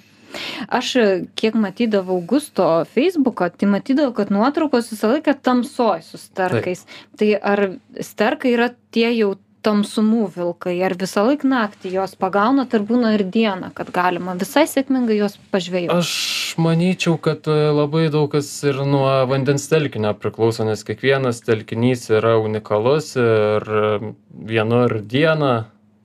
[0.70, 0.94] Aš
[1.36, 6.86] kiek matydavau Gusto Facebooką, tai matydavau, kad nuotraukos visą laiką tamsoj su starkais.
[7.17, 12.86] Tai ar starkai yra tie jau tamsumų vilkai, ar visą laiką naktį jos pagauna, ar
[12.88, 15.97] būna ir dieną, kad galima visai sėkmingai jos pažvėjoti.
[15.97, 16.13] aš
[16.62, 22.38] manyčiau kad e, labai daug kas ir nuo vandens telkinio priklauso nes kiekvienas telkinys yra
[22.41, 24.13] unikalus ir e,
[24.52, 25.54] vienur dieną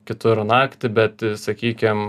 [0.07, 2.05] kitur naktį bet e, sakykim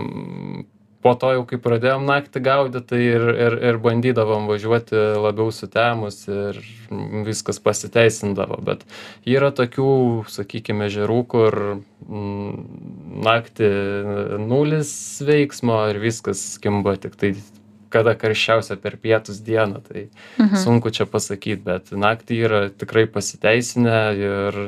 [1.09, 6.21] po to jau kai pradėjom naktį gaudyt tai ir ir ir bandydavom važiuoti labiau sutemus
[6.29, 6.59] ir
[7.25, 8.59] viskas pasiteisindavo.
[8.67, 8.85] Bet
[9.25, 9.89] yra tokių
[10.29, 11.57] sakykim ežerų kur
[12.05, 12.51] mm,
[13.25, 13.69] naktį
[14.45, 14.91] nulis
[15.25, 17.33] veiksmo ir viskas kimba tiktai
[17.89, 19.81] kada karščiausia per pietus dieną.
[19.87, 20.05] Tai
[20.37, 20.61] Mhm.
[20.61, 24.59] sunku čia pasakyt bet naktį yra tikrai pasiteisinę ir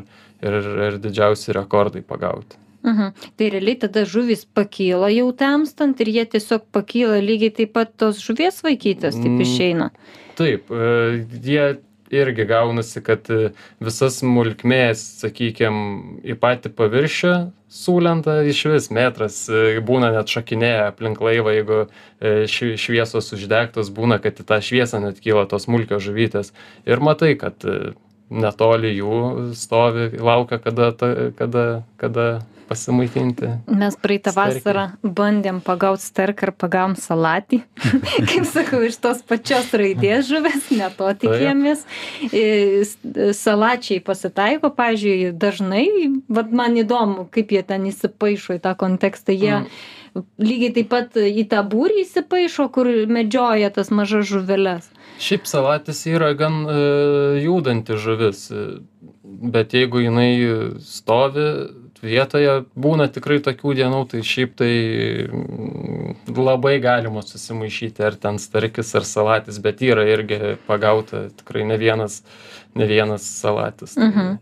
[0.41, 0.57] ir
[0.89, 3.13] ir didžiausi rekordai pagauti Mhm.
[3.37, 8.17] Tai realiai tada žuvis pakyla jau temstant ir jie tiesiog pakyla lygiai taip pat tos
[8.23, 9.41] žuvies vaikytės, taip Mm.
[9.45, 9.89] išeina.
[10.35, 11.77] Taip, e, jie
[12.11, 19.79] irgi gaunasi, kad e, visas smulkmės, sakykime, į patį paviršių sulenta iš vis metras, e,
[19.79, 21.87] būna net šakinėja aplink laivą, jeigu
[22.51, 26.51] švi- šviesos uždegtos, būna, kad į tą šviesą net kyla tos smulkios žuvytės.
[26.85, 27.55] Ir matai, kad
[28.31, 30.91] netoli jų stovi, laukia, kada,
[31.37, 32.41] kada, kada
[32.71, 33.49] pasimaitinti.
[33.67, 34.61] Mes praeitą Starkį.
[34.63, 34.85] vasarą
[35.19, 37.61] bandėm pagauti starką ir pagavom salatį.
[38.31, 41.85] Kaip sakau, iš tos pačios raidės žuvis, ne to tikėjomės.
[42.31, 42.45] E,
[42.87, 42.97] s-
[43.41, 45.85] Salačiai pasitaiko, pažiūrėjau, dažnai,
[46.31, 49.35] vad man įdomu, kaip jie ten įsipaišo į tą kontekstą.
[49.35, 50.23] Jie Mm.
[50.43, 54.89] lygiai taip pat į tą būrį įsipaišo, kur medžioja tas mažas žuveles.
[55.23, 56.73] Šiaip salatis yra gan e,
[57.45, 58.65] judanti žuvis, e,
[59.23, 60.31] bet jeigu jinai
[60.83, 61.45] stovi
[62.03, 64.71] vietoje, būna tikrai tokių dienų, tai šiaip tai
[65.29, 71.77] mm, labai galima susimaišyti, ar ten starkis, ar salatis, bet yra irgi pagauta tikrai ne
[71.81, 72.21] vienas,
[72.75, 73.95] ne vienas salatis.
[73.95, 74.39] Tai, Mhm.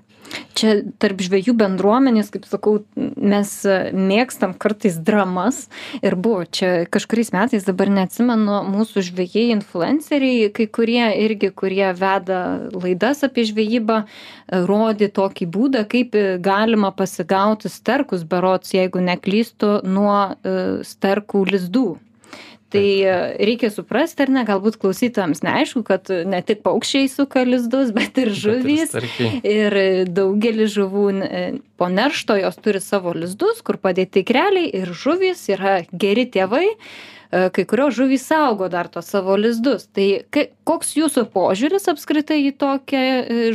[0.58, 3.52] Čia tarp žvejų bendruomenės, kaip sakau, mes
[3.96, 5.68] mėgstam kartais dramas.
[6.02, 12.42] Ir buvo čia kažkuriais metais, dabar neatsimenu, mūsų žvejai influenceriai, kai kurie irgi, kurie veda
[12.76, 14.02] laidas apie žvejybą,
[14.70, 21.88] rodi tokį būdą, kaip galima pasigauti sterkus berots, jeigu neklystu, nuo e, sterkų lizdų
[22.70, 23.14] tai e,
[23.46, 28.34] reikia suprasti ar ne galbūt klausytojams neaišku kad ne tik paukščiai suka lizdus bet ir
[28.36, 28.96] žuvys.
[29.44, 29.78] ir
[30.10, 31.46] daugelis žuvų e,
[31.80, 37.50] po neršto jos turi savo lizdus kur padėti ikreliai ir žuvys yra geri tėvai e,
[37.56, 39.88] kai kurios žuvys saugo dar tuos savo lizdus.
[39.90, 43.04] Tai kai koks jūsų požiūris apskritai į tokią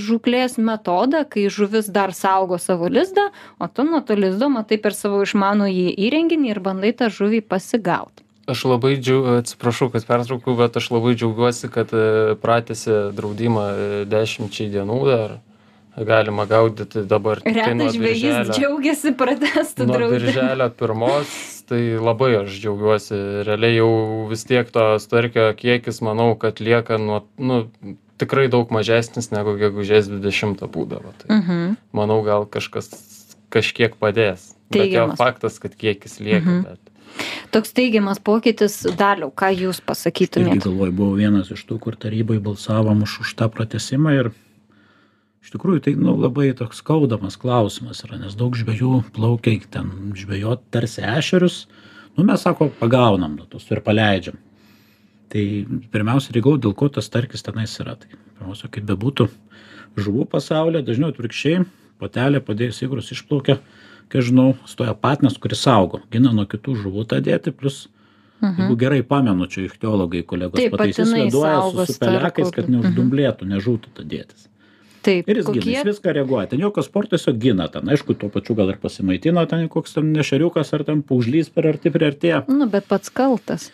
[0.03, 3.31] žūklės metodą kai žuvis dar saugo savo lizdą
[3.62, 8.23] o tu nuo to lizdo matai per savo išmanųjį įrenginį ir bandai tą žuvį pasigaut
[8.46, 14.04] aš labai džiau atsiprašau kad pertraukiau bet aš labai džiaugiuosi kad e, pratęsė draudimą e,
[14.11, 15.40] dešimčiai dienų dar.
[15.94, 21.35] Galima gaudyti dabar tiktai nuo žvejys džiaugiasi pratęstų nuo birželio pirmos.
[21.64, 23.18] Tai labai aš džiaugiuosi.
[23.46, 23.92] Realiai jau
[24.28, 27.62] vis tiek to starkio kiekis manau kad lieka nuo nu
[28.20, 31.14] tikrai daug mažesnis negu gegužės dvidešimtą būdavo.
[31.22, 31.78] Tai mhm.
[31.96, 32.90] manau gal kažkas
[33.54, 34.50] kažkiek padės.
[34.74, 36.66] Bet jau faktas kad kiekis lieka mhm.
[36.66, 36.93] bet
[37.55, 40.57] Toks teigiamas pokytis, daliau, ką jūs pasakytumėte?
[40.59, 44.31] Irgi galvoju, buvau vienas iš tų, kur tarybai balsavom už, už tą pratesimą ir
[45.44, 50.64] iš tikrųjų tai nu, labai toks skaudamas klausimas yra, nes daug žvėjų plaukia ten žvėjot
[50.74, 51.64] tarsi ešerius,
[52.18, 54.40] nu mes sako, pagaunam, nu, tos ir paleidžiam.
[55.35, 55.44] Tai
[55.90, 57.96] pirmiausia, reikau, dėl ko tas tarkis tenais yra.
[57.98, 59.27] Tai pirmiausia, kaip bebūtų
[59.98, 61.64] žuvų pasaulyje, dažniau atvirkščiai,
[62.03, 63.59] patelė padėjus įgrus išplaukia
[64.08, 67.84] kai aš žinau stoja patinas kuris saugo gina nuo kitų žuvų tą dėtį plius
[68.44, 68.60] Mhm.
[68.60, 74.04] jeigu gerai pamenu čia ichtiologai kolegos pataisys veduoja su, su pelekais kad neuždumblėtų nežūtų ta
[74.04, 74.50] dėtis
[75.04, 75.60] Taip, ir jis kokie...
[75.60, 76.48] gina, jis viską reaguoja.
[76.48, 80.14] Ten jokio sporto tiesiog gina, ten aišku, tuo pačiu gal ir pasimaitina, ten koks ten
[80.16, 82.46] nešeriukas ar ten paužlys per arti priartėja.
[82.48, 83.68] Nu, bet pats kaltas.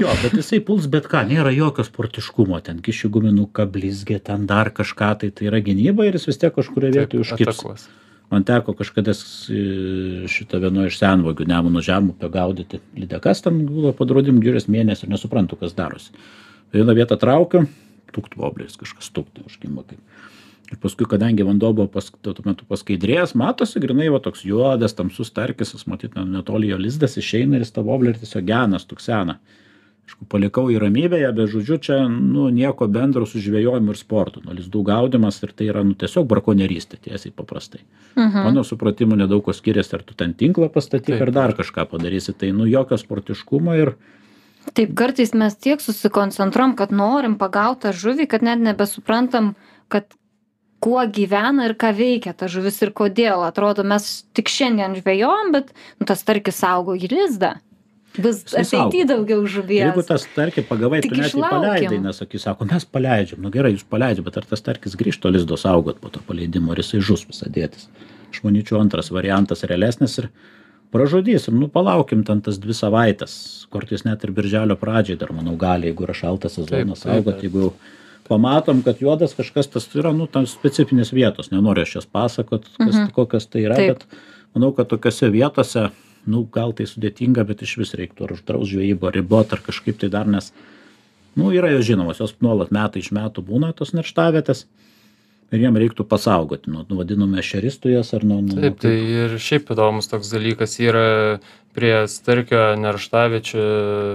[0.00, 4.72] Jo, bet jisai puls bet ką, nėra jokio sportiškumo, ten kišių guminuką, blizgė, ten dar
[4.74, 7.86] kažką, tai tai yra gynyba ir jis vis tiek kažkurioje vietoje užkips.
[8.32, 14.40] Man teko kažkada šitą vieno iš senvagių nemuno žemupio gaudyti lydekas ten buvo po draudimų
[14.40, 16.14] girijos mėnesį ir nesuprantu kas darosi.
[16.72, 17.66] Vieną vietą traukiu
[18.12, 20.00] tukt voblės kažkas tukt užkimba kaip
[20.72, 25.28] ir paskui kadangi vanduo buvo pas tuo metu paskaidrėjęs matosi grynai va toks juodas tamsus
[25.28, 29.38] starkis matyt netoli jo lizdas išeina ir jis tą voblę ir tiesiog gena stuksena
[30.12, 34.42] aišku palikau jį ramybėje bet žodžiu čia nu nieko bendro su žvejojimu ir sportu.
[34.44, 37.80] Nu lizdų gaudymas ir tai yra nu tiesiog brakonierystė tiesiai paprastai.
[38.16, 38.44] Mhm.
[38.44, 42.32] mano supratimu nedaug kuo skiriasi ar tu ten tinklą pastatyk ar dar kažką padarysi.
[42.32, 43.94] Tai nu jokio sportiškumo ir
[44.74, 49.56] Taip, kartais mes tiek susikoncentruom, kad norim pagauti tą žuvį, kad net nebesuprantam,
[49.88, 50.06] kad
[50.78, 53.42] kuo gyvena ir ką veikia ta žuvis ir kodėl.
[53.42, 57.56] Atrodo, mes tik šiandien žvejojom, bet nu, tas tarkis saugo į lizdą
[58.18, 59.86] bus ateity daugiau žuvies.
[59.86, 63.72] Jeigu tas starkį pagavai, tu net jį paleidai, nes sakys, sako, mes paleidžiam, nu gerai,
[63.76, 67.24] jūs paleidžiam, bet ar tas starkis grįžto lizdo saugot po to paleidimo, ar jisai žus
[67.28, 67.88] visą dėtis.
[68.32, 70.28] Aš manyčiau, antras variantas realesnis ir
[70.92, 73.34] pražudysim, nu palaukim ten tas dvi savaitės,
[73.72, 77.72] kartais net ir birželio pradžiai dar, manau, gali, jeigu yra šaltas sezonas saugot, jeigu jau
[78.28, 82.92] pamatom, kad juodas kažkas tas yra, nu, tam specifinės vietos, nenoriu aš jas pasakot, kas,
[82.92, 83.10] mhm.
[83.16, 84.04] kokios tai yra, Taip.
[84.04, 85.88] bet manau, kad tokiose vietose
[86.26, 90.30] nu gal tai sudėtinga bet išvis reiktų ar uždraust žvejybą ribot ar kažkaip tai dar
[90.30, 90.52] nes
[91.38, 94.66] nu yra jos žinomos jos nuolat metai iš metų būna tos nerštavietės
[95.52, 99.74] ir jiem reiktų pasaugoti nu, vadinamų ešeristų jas ar nuo nuo taip tai ir šiaip
[99.74, 101.08] įdomus toks dalykas yra
[101.76, 103.66] prie starkio nerštaviečių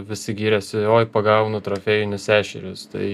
[0.08, 2.86] visi giriasi oi pagaunu trofėjinius ešerius.
[2.91, 3.08] Tai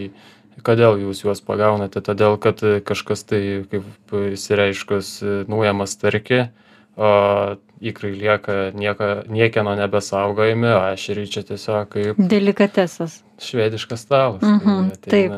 [0.66, 2.04] kodėl jūs juos pagaunate?
[2.04, 5.16] Todėl kad kažkas tai kaip išsireiškus
[5.52, 6.44] nuėma starkį
[6.98, 13.24] o ikrai lieka nieko niekieno nebesaugojami o ešeriai čia tiesiog kaip delikatesas.
[13.40, 15.32] švediškas stalas mhm, taip.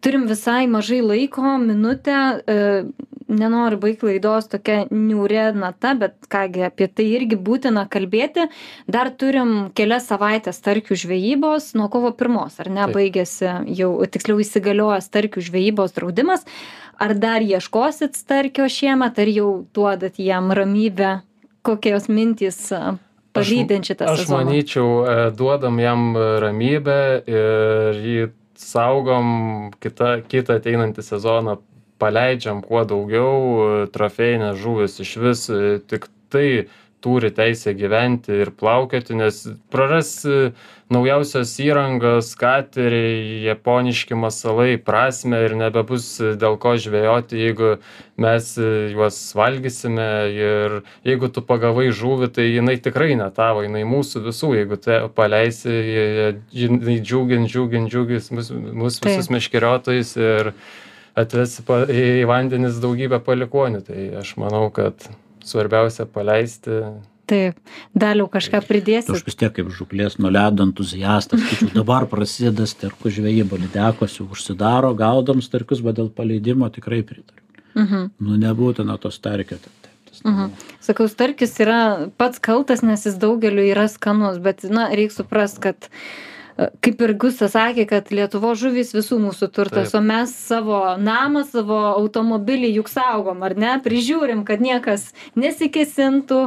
[0.00, 2.84] turim visai mažai laiko minutę e,
[3.28, 8.48] nenoriu baigt laidos tokia niūria nata bet ką gi apie tai irgi būtina kalbėti.
[8.88, 12.88] Dar turim kelias savaites starkių žvejybos nuo kovo pirmos ar ne?
[12.92, 16.46] Baigiasi jau tiksliau įsigalioja starkių žvejybos draudimas.
[16.98, 21.20] Ar dar ieškosit starkio šiemet ar jau duodat jam ramybę?
[21.62, 22.72] Kokios mintys
[23.36, 24.44] palydint šitą aš sezoną?
[24.48, 31.58] manyčiau e, duodam jam ramybę ir jį saugom kita kitą ateinantį sezoną
[31.98, 36.48] paleidžiam kuo daugiau trofėjinės žuvys išvis e, tik tai
[37.00, 40.10] turi teisę gyventi ir plaukioti nes praras
[40.90, 46.08] naujausios įrangos kateriai japoniški masalai prasmę ir nebebus
[46.40, 47.76] dėl ko žvejoti jeigu
[48.18, 48.50] mes
[48.94, 54.52] juos valgysime ir jeigu tu pagavai žuvį tai jinai tikrai ne tavo jinai mūsų visų
[54.58, 55.78] jeigu tu paleisi
[56.50, 60.54] jinai džiugins džiugins džiugins mus mus visus meškeriotojus ir
[61.18, 65.08] atves pa į vandenis daugybę palikuonių tai aš manau kad
[65.44, 66.82] svarbiausia paleisti
[67.28, 67.58] Taip,
[67.92, 69.12] daliau kažką pridėsi.
[69.12, 74.94] Aš vis tiek kaip žuklės nuo ledo entuziastas, tačiau dabar prasideda sterkų žvejyba, lydekosiu užsidaro,
[74.96, 77.44] gaudom sterkus, bet dėl paleidimo tikrai pritariu.
[77.76, 78.06] Mhm.
[78.24, 79.60] Nu, nebūtina to starkio.
[79.60, 80.56] Taip, mhm.
[80.80, 81.82] Sakau, starkis yra
[82.16, 86.00] pats kaltas, nes jis daugeliu yra skanus, bet, na, reikia suprasti, kad uh,
[86.58, 91.78] kaip ir gustas sakė kad lietuvos žuvys visų mūsų turtas o mes savo namą savo
[91.92, 93.76] automobilį juk saugom ar ne?
[93.84, 96.40] Prižiūrim kad niekas nesikėsintų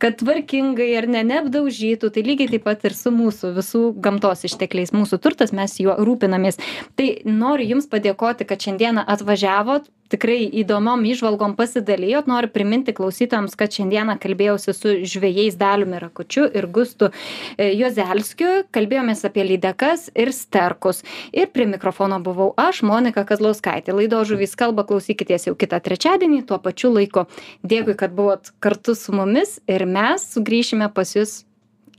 [0.00, 2.12] kad tvarkingai ar ne neapdaužytų.
[2.14, 4.94] Tai lygiai taip pat ir su mūsų visų gamtos ištekliais.
[4.96, 6.60] Mūsų turtas mes juo rūpinamės.
[6.96, 12.28] Tai noriu jums padėkoti kad šiandieną atvažiavot tikrai įdomiom įžvalgom pasidalijot.
[12.30, 18.64] Noriu priminti klausytojams kad šiandieną kalbėjausi su žvejais daliumi rakučiu ir gustu e, juozelskiu.
[18.74, 21.02] Kalbėjomės apie lydekas ir sterkus.
[21.32, 23.94] Ir prie mikrofono buvau aš monika kazlauskaitė.
[23.96, 26.44] Laidos žuvys kalba klausykitės jau kitą trečiadienį.
[26.48, 27.28] Tuo pačiu laiku.
[27.66, 31.42] Dėkui kad buvot kartu su mumis ir mes sugrįšime pas jus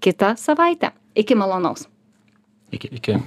[0.01, 0.93] kitą savaitę.
[1.20, 1.88] Iki malonaus.
[2.72, 3.20] Iki iki